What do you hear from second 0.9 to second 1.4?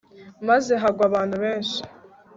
abantu